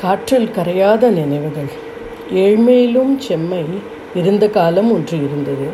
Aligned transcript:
காற்றில் 0.00 0.48
கரையாத 0.56 1.08
நினைவுகள். 1.08 1.70
ஏழ்மையிலும் 2.34 3.18
செம்மை 3.18 3.64
இருந்த 4.14 4.48
காலம் 4.48 4.92
ஒன்று 4.92 5.18
இருந்தது. 5.18 5.66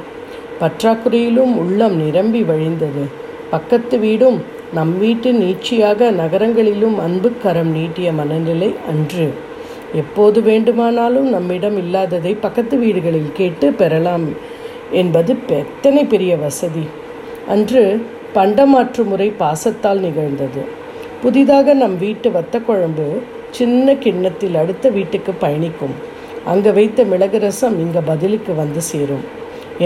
பற்றாக்குறையிலும் 0.61 1.55
உள்ளம் 1.57 1.97
நிரம்பி 1.97 2.43
வழிந்தது. 2.43 3.05
பக்கத்து 3.51 3.99
வீடும் 3.99 4.43
நம் 4.75 4.99
வீட்டு 4.99 5.33
நீட்சியாக 5.33 6.11
நகரங்களிலும் 6.11 6.99
அன்பு 6.99 7.33
கரம் 7.43 7.71
நீட்டிய 7.71 8.13
மனநிலை 8.13 8.75
அன்று. 8.89 9.31
எப்போது 9.95 10.43
வேண்டுமானாலும் 10.43 11.29
நம்மிடம் 11.29 11.77
இல்லாததை 11.77 12.35
பக்கத்து 12.35 12.79
வீடுகளில் 12.79 13.31
கேட்டு 13.35 13.73
பெறலாம் 13.73 14.25
என்பது 14.93 15.37
எத்தனை 15.49 16.05
பெரிய 16.05 16.37
வசதி. 16.37 16.87
அன்று 17.49 18.07
பண்டமாற்று 18.35 19.05
முறை 19.05 19.33
பாசத்தால் 19.39 19.99
நிகழ்ந்தது. 19.99 20.65
புதிதாக 21.23 21.75
நம் 21.75 21.99
வீட்டு 21.99 22.31
வத்த 22.31 22.63
குழம்பு 22.63 23.23
சின்ன 23.59 23.95
கிண்ணத்தில் 24.05 24.61
அடுத்த 24.63 24.89
வீட்டுக்கு 24.97 25.33
பயணிக்கும். 25.45 25.97
அங்கே 26.53 26.71
வைத்த 26.79 27.05
மிளகு 27.13 27.39
ரசம் 27.45 27.77
இங்கே 27.85 28.03
பதிலுக்கு 28.11 28.53
வந்து 28.63 28.83
சேரும். 28.91 29.25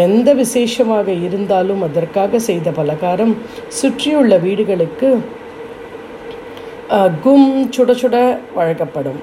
எந்த 0.06 0.28
விசேஷமாக 0.41 1.09
இருந்தாலும் 1.27 1.83
அதற்காக 1.87 2.41
செய்த 2.48 2.69
பலகாரம் 2.80 3.34
சுற்றியுள்ள 3.78 4.34
வீடுகளுக்கு 4.47 5.11
கும் 7.25 7.51
சுட 7.75 7.91
சுட 8.02 8.16
வழங்கப்படும். 8.59 9.20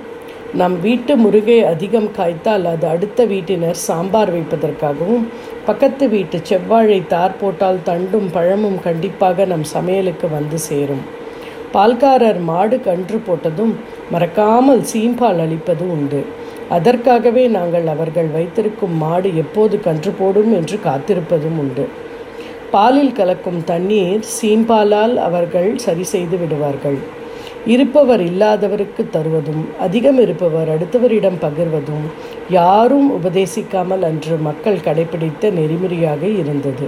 நம் 0.59 0.75
வீட்டு 0.85 1.13
முருகை 1.23 1.57
அதிகம் 1.71 2.09
காய்த்தால் 2.17 2.65
அது 2.73 2.85
அடுத்த 2.91 3.19
வீட்டினர் 3.31 3.79
சாம்பார் 3.87 4.31
வைப்பதற்காகவும் 4.35 5.25
பக்கத்து 5.69 6.05
வீட்டு 6.13 6.37
செவ்வாழை 6.49 6.99
தார் 7.13 7.39
போட்டால் 7.41 7.85
தண்டும் 7.89 8.29
பழமும் 8.35 8.79
கண்டிப்பாக 8.87 9.45
நம் 9.51 9.65
சமையலுக்கு 9.75 10.29
வந்து 10.37 10.59
சேரும். 10.69 11.03
பால்காரர் 11.77 12.41
மாடு 12.49 12.77
கன்று 12.87 13.17
போட்டதும் 13.27 13.73
மறக்காமல் 14.13 14.83
சீம்பால் 14.91 15.41
அளிப்பது 15.45 15.85
உண்டு. 15.95 16.21
அதற்காகவே 16.75 17.43
நாங்கள் 17.57 17.85
அவர்கள் 17.93 18.29
வைத்திருக்கும் 18.35 18.95
மாடு 19.03 19.29
எப்போது 19.43 19.75
கன்று 19.87 20.11
போடும் 20.19 20.51
என்று 20.59 20.77
காத்திருப்பதும் 20.87 21.59
உண்டு. 21.63 21.85
பாலில் 22.71 23.13
கலக்கும் 23.19 23.61
தண்ணீர் 23.69 24.23
சீம்பாலால் 24.37 25.15
அவர்கள் 25.27 25.69
சரி 25.85 26.05
செய்து 26.13 26.37
விடுவார்கள். 26.41 26.97
இருப்பவர் 27.73 28.23
இல்லாதவருக்கு 28.29 29.03
தருவதும் 29.15 29.63
அதிகம் 29.85 30.19
இருப்பவர் 30.25 30.69
அடுத்தவரிடம் 30.75 31.39
பகிர்வதும் 31.45 32.05
யாரும் 32.57 33.07
உபதேசிக்காமல் 33.17 34.03
அன்று 34.09 34.35
மக்கள் 34.49 34.83
கடைபிடித்த 34.87 35.51
நெறிமுறையாக 35.59 36.23
இருந்தது. 36.41 36.87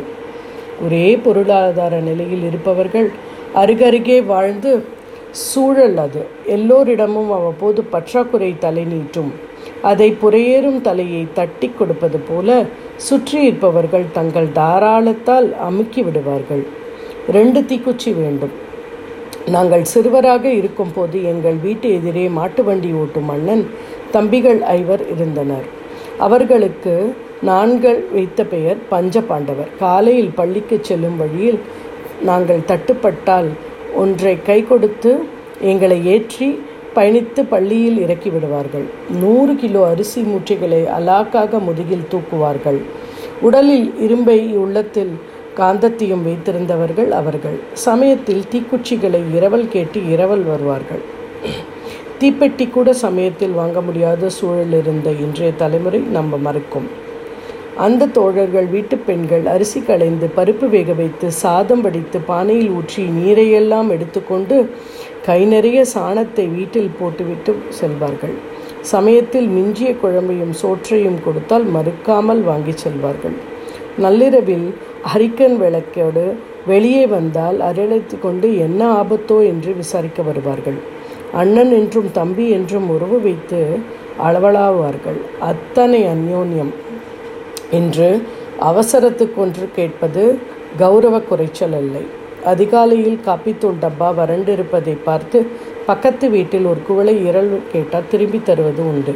ஒரே 0.86 1.08
பொருளாதார 1.26 1.96
நிலையில் 2.10 2.46
இருப்பவர்கள் 2.50 3.10
அருகருகே 3.56 4.26
வாழ்ந்து 4.26 4.84
சூழல் 5.32 5.98
அது. 5.98 6.26
எல்லோரிடமும் 6.46 7.32
அவ்வப்போது 7.32 7.84
பற்றாக்குறை 7.84 8.58
தலை 8.60 8.86
நீட்டும். 8.86 9.32
அதை 9.82 10.16
புறையேறும் 10.22 10.82
தலையை 10.82 11.28
தட்டி 11.34 11.72
கொடுப்பது 11.78 12.20
போல 12.20 12.66
சுற்றி 12.96 13.42
இருப்பவர்கள் 13.42 14.06
தங்கள் 14.12 14.48
தாராளத்தால் 14.52 15.56
அமுக்கி 15.60 16.02
விடுவார்கள். 16.02 16.64
ரெண்டு 17.32 17.62
தீக்குச்சி 17.62 18.18
வேண்டும். 18.18 18.52
நாங்கள் 19.46 19.86
சிறுவராக 19.94 20.44
இருக்கும்போது 20.44 21.24
எங்கள் 21.24 21.56
வீட்டு 21.56 21.94
எதிரே 21.94 22.28
மாட்டு 22.28 22.64
வண்டி 22.64 22.92
ஓட்டும் 22.92 23.30
அண்ணன் 23.30 23.70
தம்பிகள் 24.12 24.62
ஐவர் 24.62 25.04
இருந்தனர். 25.16 25.64
அவர்களுக்கு 26.18 27.16
நான்கள் 27.42 28.04
வைத்த 28.14 28.44
பெயர் 28.44 28.78
பஞ்ச 28.90 29.22
பாண்டவர் 29.22 29.70
காலையில் 29.80 30.32
பள்ளிக்கு 30.36 30.80
செல்லும் 30.82 31.18
வழியில் 31.18 31.60
நாங்கள் 32.24 32.68
தட்டுப்பட்டால் 32.68 33.50
ஒன்றை 33.96 34.42
கை 34.42 34.64
கொடுத்து 34.64 35.12
எங்களை 35.62 36.06
ஏற்றி 36.06 36.48
பயணித்து 36.96 37.42
பள்ளியில் 37.44 37.98
இறக்கி 37.98 38.30
விடுவார்கள் 38.30 38.86
நூறு 39.10 39.56
கிலோ 39.56 39.82
அரிசி 39.88 40.22
மூட்டைகளை 40.22 40.80
அலாக்காக 40.98 41.60
முதுகில் 41.60 42.10
தூக்குவார்கள். 42.12 42.80
உடலில் 43.42 44.00
இரும்பை 44.00 44.40
உள்ளத்தில் 44.56 45.14
காந்தத்தையும் 45.58 46.26
வைத்திருந்தவர்கள் 46.28 47.10
அவர்கள். 47.12 47.58
சமயத்தில் 47.74 48.44
தீக்குச்சிகளை 48.52 49.22
இரவல் 49.38 49.68
கேட்டு 49.68 50.10
இரவல் 50.10 50.44
வருவார்கள். 50.44 51.04
தீப்பெட்டி 52.20 52.70
கூட 52.70 52.94
சமயத்தில் 52.94 53.52
வாங்க 53.52 53.82
முடியாத 53.82 54.30
சூழல் 54.30 54.76
இருந்த 54.82 55.10
இன்றைய 55.10 55.52
தலைமுறை 55.54 56.00
நம்ம 56.00 56.38
மறுக்கும். 56.38 56.90
அந்த 57.86 58.08
தோழர்கள் 58.16 58.68
வீட்டு 58.74 58.96
பெண்கள் 59.08 59.46
அரிசி 59.52 59.80
களைந்து 59.90 60.28
பருப்பு 60.38 60.68
வேக 60.74 60.94
வைத்து 61.02 61.28
சாதம் 61.42 61.84
வடித்து 61.86 62.20
பானையில் 62.30 62.74
ஊற்றி 62.78 63.04
நீரையெல்லாம் 63.18 63.90
எடுத்துக்கொண்டு 63.96 64.56
கை 65.28 65.40
நிறைய 65.54 65.80
சாணத்தை 65.94 66.46
வீட்டில் 66.58 66.96
போட்டுவிட்டு 67.00 67.52
செல்வார்கள். 67.80 68.36
சமயத்தில் 68.92 69.48
மிஞ்சிய 69.56 69.90
குழம்பையும் 70.02 70.54
சோற்றையும் 70.62 71.20
கொடுத்தால் 71.26 71.66
மறுக்காமல் 71.76 72.44
வாங்கி 72.50 72.74
செல்வார்கள். 72.84 73.38
நள்ளிரவில் 74.04 74.68
ஹரிக்கன் 75.12 75.58
விளக்கோடு 75.64 76.26
வெளியே 76.72 77.06
வந்தால் 77.16 77.58
அரழைத்து 77.70 78.16
கொண்டு 78.26 78.48
என்ன 78.66 78.82
ஆபத்தோ 79.02 79.38
என்று 79.52 79.72
விசாரிக்க 79.82 80.22
வருவார்கள். 80.30 80.80
அண்ணன் 81.42 81.74
என்றும் 81.80 82.12
தம்பி 82.20 82.46
என்றும் 82.58 82.88
உறவு 82.96 83.18
வைத்து 83.26 83.62
அளவலாவார்கள். 84.28 85.20
அத்தனை 85.50 86.00
அந்யோன்யம். 86.14 86.72
இன்று 87.72 88.22
அவசரத்துக்கொன்று 88.62 89.66
கேட்பது 89.76 90.38
கௌரவ 90.78 91.20
குறைச்சல் 91.20 91.78
இல்லை 91.80 92.02
அதிகாலையில் 92.46 93.20
காப்பித்தூள் 93.26 93.78
டப்பா 93.82 94.10
வறண்டிருப்பதை 94.20 94.98
பார்த்து 95.04 95.48
பக்கத்து 95.86 96.30
வீட்டில் 96.30 96.66
ஒரு 96.66 96.80
குவளை 96.88 97.26
இரல் 97.26 97.60
கேட்டால் 97.72 98.10
திரும்பி 98.12 98.42
தருவது 98.44 98.82
உண்டு. 98.88 99.14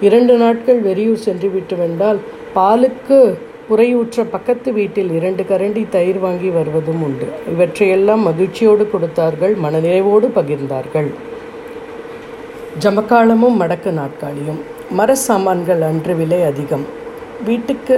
இரண்டு 0.00 0.36
நாட்கள் 0.36 0.82
வெறியூர் 0.82 1.24
சென்று 1.26 1.48
விட்டுவென்றால் 1.48 2.18
பாலுக்கு 2.54 3.38
புறையூற்ற 3.68 4.24
பக்கத்து 4.24 4.72
வீட்டில் 4.72 5.10
இரண்டு 5.10 5.42
கரண்டி 5.42 5.88
தயிர் 5.88 6.18
வாங்கி 6.18 6.48
வருவதும் 6.48 7.02
உண்டு. 7.02 7.26
இவற்றையெல்லாம் 7.52 8.22
மகிழ்ச்சியோடு 8.22 8.90
கொடுத்தார்கள் 8.90 9.56
மனநிறைவோடு 9.64 10.28
பகிர்ந்தார்கள். 10.38 11.10
ஜமக்காலமும் 12.82 13.60
மடக்கு 13.60 13.92
நாட்காலியும். 14.00 14.60
மர 14.90 15.14
சாமான்கள் 15.14 15.82
அன்று 15.82 16.14
விலை 16.14 16.42
அதிகம். 16.42 16.98
வீட்டுக்கு 17.48 17.96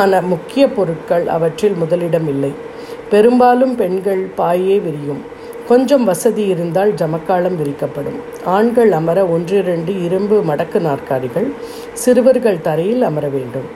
ஆன 0.00 0.20
முக்கிய 0.32 0.64
பொருட்கள் 0.76 1.26
அவற்றில் 1.36 1.76
முதலிடம் 1.82 2.28
இல்லை. 2.32 2.52
பெரும்பாலும் 3.12 3.74
பெண்கள் 3.80 4.22
பாயே 4.38 4.76
விரியும். 4.86 5.22
கொஞ்சம் 5.70 6.04
வசதி 6.10 6.44
இருந்தால் 6.52 6.92
ஜமக்காலம் 7.00 7.56
விரிக்கப்படும். 7.60 8.18
ஆண்கள் 8.56 8.92
அமர 8.98 9.18
ஒன்றிரண்டு 9.34 9.92
இரும்பு 10.06 10.36
மடக்கு 10.50 10.78
நாற்காலிகள் 10.86 11.48
சிறுவர்கள் 12.02 12.64
தரையில் 12.68 13.02
அமர 13.08 13.26
வேண்டும். 13.36 13.68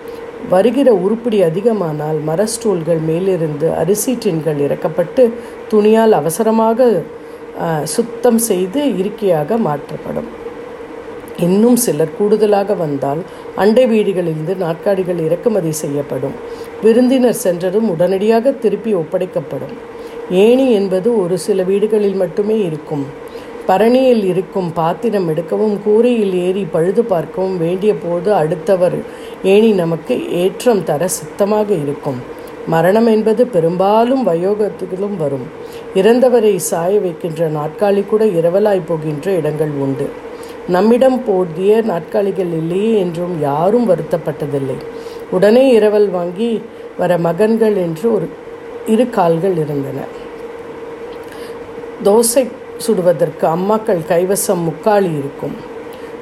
வருகிற 0.53 0.89
உருப்படி 1.05 1.39
அதிகமானால் 1.49 2.19
மர 2.29 2.41
ஸ்டூல்கள் 2.55 3.03
மேலிருந்து 3.11 3.69
அரிசி 3.83 4.13
டின்கள் 4.25 4.63
இறக்கப்பட்டு 4.67 5.25
துணியால் 5.69 6.15
அவசரமாக 6.21 6.89
சுத்தம் 7.97 8.41
செய்து 8.49 8.81
இருக்கையாக 9.01 9.57
மாற்றப்படும். 9.67 10.29
இன்னும் 11.39 11.77
சிலர் 11.77 12.17
கூடுதலாக 12.19 12.75
வந்தால் 12.75 13.19
அண்டை 13.57 13.87
வீடுகளிலிருந்து 13.87 14.57
நாற்காலிகள் 14.57 15.19
இறக்குமதி 15.19 15.73
செய்யப்படும். 15.73 16.33
விருந்தினர் 16.83 17.35
சென்றதும் 17.35 17.91
உடனடியாக 17.91 18.53
திருப்பி 18.53 18.95
ஒப்படைக்கப்படும். 18.95 19.75
ஏணி 20.31 20.71
என்பது 20.71 21.21
ஒரு 21.23 21.39
சில 21.39 21.63
வீடுகளில் 21.63 22.15
மட்டுமே 22.15 22.59
இருக்கும். 22.59 23.07
பரணியில் 23.69 24.25
இருக்கும் 24.25 24.73
பாத்திரம் 24.73 25.29
எடுக்கவும் 25.29 25.83
கூரையில் 25.83 26.35
ஏறி 26.35 26.67
பழுது 26.73 27.05
பார்க்கவும் 27.05 27.59
வேண்டிய 27.59 27.95
போது 27.95 28.35
அடுத்தவர் 28.35 28.95
ஏணி 29.43 29.73
நமக்கு 29.73 30.31
ஏற்றம் 30.31 30.85
தர 30.85 31.09
சித்தமாக 31.09 31.75
இருக்கும். 31.75 32.23
மரணம் 32.67 33.07
என்பது 33.07 33.47
பெரும்பாலும் 33.47 34.27
வயோகத்திலும் 34.27 35.17
வரும். 35.19 35.47
இறந்தவரை 35.95 36.57
சாய 36.57 37.01
வைக்கின்ற 37.01 37.51
நாற்காலி 37.51 38.07
கூட 38.07 38.25
இரவலாய் 38.25 38.83
போகின்ற 38.87 39.33
இடங்கள் 39.33 39.69
உண்டு. 39.69 40.09
நம்மிடம் 40.69 41.25
போதிய 41.25 41.83
நாட்காலிகள் 41.83 42.53
இல்லையே 42.53 42.99
என்றும் 42.99 43.41
யாரும் 43.41 43.89
வருத்தப்பட்டதில்லை. 43.91 44.77
உடனே 45.31 45.73
இரவல் 45.79 46.11
வாங்கி 46.11 46.63
வர 46.99 47.19
மகன்கள் 47.19 47.77
என்று 47.77 48.13
ஒரு 48.13 48.29
இரு 48.87 49.11
கால்கள் 49.11 49.57
இருந்தன. 49.57 50.01
தோசை 52.05 52.51
சுடுவதற்கு 52.87 53.47
அம்மாக்கள் 53.47 54.01
கைவசம் 54.09 54.63
முக்காளி 54.69 55.19
இருக்கும். 55.19 55.57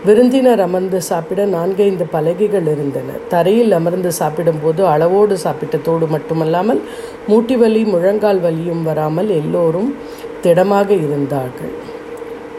விருந்தினர் 0.04 0.60
அமர்ந்து 0.60 1.00
சாப்பிட 1.02 1.44
நான்கைந்து 1.44 2.06
பலகைகள் 2.06 2.66
இருந்தன. 2.66 3.10
தரையில் 3.28 3.72
அமர்ந்து 3.72 4.12
சாப்பிடும்போது 4.12 4.86
அளவோடு 4.86 5.36
சாப்பிட்டதோடு 5.44 6.08
மட்டுமல்லாமல் 6.08 6.80
மூட்டி 7.28 7.58
வலி 7.58 7.84
முழங்கால் 7.84 8.40
வலியும் 8.40 8.82
வராமல் 8.82 9.28
எல்லோரும் 9.28 9.94
திடமாக 10.42 10.92
இருந்தார்கள். 10.92 11.72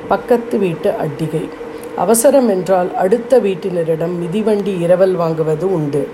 பக்கத்து 0.08 0.58
வீட்டு 0.58 0.90
அட்டிகை. 0.90 1.50
அவசரம் 1.96 2.50
என்றால் 2.50 2.96
அடுத்த 2.96 3.40
வீட்டினரிடம் 3.40 4.18
மிதிவண்டி 4.20 4.80
இரவல் 4.80 5.18
வாங்குவது 5.18 5.64
உண்டு. 5.64 6.08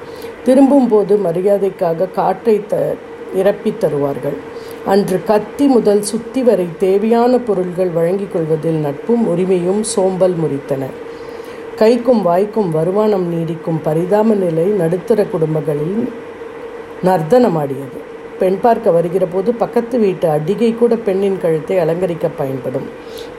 திரும்பும் 0.44 0.88
போது 0.88 1.18
மரியாதைக்காக 1.18 2.12
காற்றை 2.12 2.68
த 2.68 2.96
நிரப்பித் 3.36 3.78
தருவார்கள். 3.78 4.38
அன்று 4.86 5.22
கத்தி 5.26 5.66
முதல் 5.66 6.02
சுத்தி 6.02 6.44
வரை 6.44 6.66
தேவையான 6.80 7.38
பொருள்கள் 7.38 7.90
வழங்கிக் 7.90 8.32
கொள்வதில் 8.34 8.76
நட்பும் 8.76 9.28
உரிமையும் 9.28 9.82
சோம்பல் 9.82 10.34
முறித்தன. 10.34 10.86
கைக்கும் 11.76 12.22
வாய்க்கும் 12.22 12.72
வருமானம் 12.72 13.34
நீடிக்கும் 13.34 13.80
பரிதாப 13.84 14.34
நிலை 14.34 14.64
நடுத்தர 14.64 15.24
குடும்பங்களில் 15.24 16.10
நர்த்தனமாடியது 17.04 18.08
பெண் 18.40 18.60
பார்க்க 18.62 18.92
வருகிற 18.92 19.26
போது 19.26 19.54
பக்கத்து 19.54 20.00
வீட்டு 20.00 20.30
அடிகை 20.30 20.76
கூட 20.76 20.96
பெண்ணின் 20.96 21.40
கழுத்தை 21.42 21.78
அலங்கரிக்க 21.78 22.28
பயன்படும். 22.38 22.88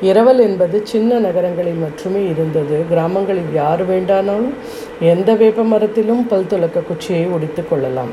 இரவல் 0.01 0.39
என்பது 0.39 0.81
சின்ன 0.85 1.19
நகரங்களில் 1.19 1.81
மட்டுமே 1.85 2.23
இருந்தது. 2.29 2.77
கிராமங்களில் 2.89 3.51
யார் 3.55 3.83
வேண்டானாலும் 3.91 4.55
எந்த 5.01 5.35
வேப்ப 5.35 5.63
மரத்திலும் 5.63 6.27
பல் 6.27 6.47
துளக்க 6.47 6.81
குச்சியை 6.81 7.27
ஒடித்து 7.27 7.69
கொள்ளலாம். 7.69 8.13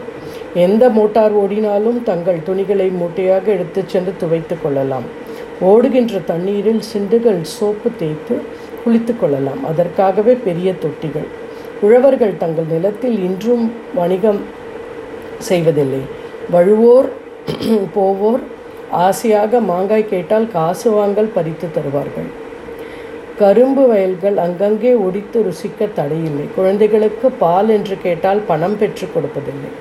எந்த 0.54 0.90
மோட்டார் 0.90 1.32
ஓடினாலும் 1.32 2.04
தங்கள் 2.04 2.44
துணிகளை 2.44 2.88
மூட்டையாக 2.90 3.46
எடுத்துச் 3.46 3.90
சென்று 3.90 4.14
துவைத்து 4.20 4.58
கொள்ளலாம். 4.64 5.08
ஓடுகின்ற 5.62 6.20
தண்ணீரில் 6.20 6.84
சிண்டுகள் 6.94 7.42
சோப்பு 7.42 7.90
தேய்த்து 8.00 8.36
குளித்து 8.86 9.14
கொள்ளலாம். 9.20 9.66
அதற்காகவே 9.66 10.34
பெரிய 10.48 10.74
தொட்டிகள். 10.84 11.28
உழவர்கள் 11.82 12.38
தங்கள் 12.38 12.70
நிலத்தில் 12.70 13.18
இன்றும் 13.24 13.66
வணிகம் 13.96 14.42
செய்வதில்லை. 15.38 16.02
வழுவோர் 16.54 17.10
போவோர் 17.96 18.44
ஆசையாக 19.06 19.60
மாங்காய் 19.60 20.12
கேட்டால் 20.12 20.48
காசு 20.52 20.92
வாங்கல் 20.92 21.34
பறித்து 21.36 21.68
தருவார்கள். 21.76 22.30
கரும்பு 23.40 23.88
வயல்கள் 23.88 24.38
அங்கங்கே 24.38 24.94
ஒடித்து 24.94 25.40
ருசிக்க 25.48 25.90
தடையில்லை. 26.00 26.46
குழந்தைகளுக்கு 26.56 27.28
பால் 27.44 27.70
என்று 27.70 27.98
கேட்டால் 28.06 28.42
பணம் 28.48 28.78
பெற்று 28.80 29.08
கொடுப்பதில்லை. 29.08 29.72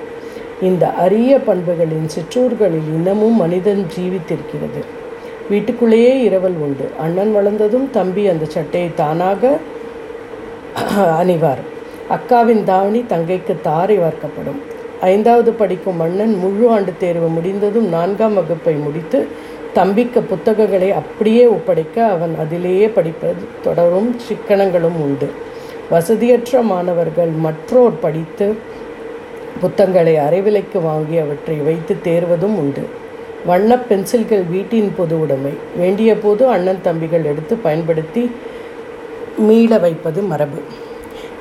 இந்த 0.61 0.85
அரிய 1.05 1.39
பண்புகளின் 1.47 2.07
சிற்றூர்களில் 2.15 2.87
இன்னமும் 2.97 3.35
மனிதன் 3.35 3.83
ஜீவித்திருக்கிறது. 3.95 4.83
வீட்டுக்குள்ளேயே 5.49 6.13
இரவல் 6.27 6.57
உண்டு. 6.65 6.85
அண்ணன் 6.99 7.33
வளர்ந்ததும் 7.35 7.89
தம்பி 7.97 8.27
அந்த 8.27 8.45
சட்டையை 8.45 8.89
தானாக 8.95 9.57
அணிவார். 11.21 11.63
அக்காவின் 12.15 12.63
தாவணி 12.63 13.03
தங்கைக்கு 13.13 13.55
தாரை 13.61 13.97
வார்க்கப்படும். 13.97 14.59
ஐந்தாவது 15.01 15.53
படிக்கும் 15.53 15.99
அண்ணன் 15.99 16.35
முழு 16.35 16.69
ஆண்டு 16.69 16.93
தேர்வு 16.99 17.27
முடிந்ததும் 17.27 17.89
நான்காம் 17.89 18.33
வகுப்பை 18.33 18.73
முடித்து 18.73 19.27
தம்பிக்கு 19.73 20.21
புத்தகங்களை 20.21 20.91
அப்படியே 20.91 21.45
ஒப்படைக்க 21.45 22.05
அவன் 22.05 22.35
அதிலேயே 22.39 22.89
படிப்பது 22.89 23.45
தொடரும் 23.63 24.15
சிக்கனங்களும் 24.19 25.01
உண்டு. 25.01 25.29
வசதியற்ற 25.91 26.61
மாணவர்கள் 26.61 27.27
மற்றோர் 27.27 27.99
படித்து 27.99 28.55
புத்தகங்களை 29.61 30.15
அரைவிலைக்கு 30.15 30.81
வாங்கி 30.81 31.17
அவற்றை 31.17 31.57
வைத்து 31.57 31.95
தேர்வதும் 32.03 32.55
உண்டு. 32.55 32.85
வண்ண 33.45 33.77
பென்சில்கள் 33.77 34.43
வீட்டின் 34.51 34.93
பொது 34.97 35.19
உடைமை. 35.19 35.51
வேண்டிய 35.77 36.19
போது 36.19 36.47
அண்ணன் 36.47 36.81
தம்பிகள் 36.81 37.23
எடுத்து 37.23 37.55
பயன்படுத்தி 37.55 38.31
மீள 39.37 39.77
வைப்பது 39.77 40.21
மரபு. 40.21 40.57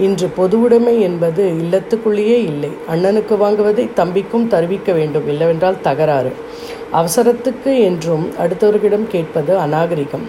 இன்று 0.01 0.29
பொதுவுடைமை 0.37 1.01
என்பது 1.01 1.53
இல்லத்துக்குள்ளேயே 1.63 2.39
இல்லை. 2.51 2.69
அண்ணனுக்கு 2.95 3.35
வாங்குவதை 3.37 3.89
தம்பிக்கும் 3.97 4.47
தருவிக்க 4.47 4.93
வேண்டும். 4.93 5.29
இல்லவென்றால் 5.29 5.81
தகராறு. 5.83 6.33
அவசரத்துக்கு 6.93 7.79
என்றும் 7.79 8.31
அடுத்தவர்களிடம் 8.39 9.07
கேட்பது 9.07 9.59
அநாகரிகம். 9.59 10.27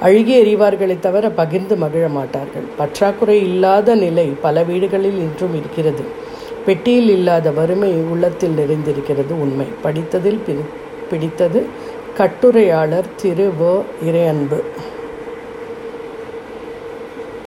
அழுகி 0.00 0.34
எறிவார்களை 0.34 0.98
தவிர 0.98 1.30
பகிர்ந்து 1.30 1.76
மகிழ 1.76 2.08
மாட்டார்கள். 2.08 2.62
பற்றாக்குறை 2.76 3.40
இல்லாத 3.40 3.94
நிலை 3.94 4.26
பல 4.42 4.62
வீடுகளில் 4.62 5.18
இன்றும் 5.18 5.54
இருக்கிறது. 5.54 6.04
பெட்டியில் 6.66 7.08
இல்லாத 7.08 7.50
வறுமை 7.50 7.92
உள்ளத்தில் 7.92 8.54
நிறைந்திருக்கிறது 8.56 9.32
உண்மை. 9.40 9.66
படித்ததில் 9.82 10.38
பிடித்தது 11.10 11.66
கட்டுரையாளர் 12.16 13.14
திரு 13.16 13.52
வ. 13.60 13.82
இறையன்பு. 14.06 14.60